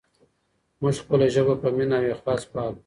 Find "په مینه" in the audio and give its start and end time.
1.61-1.97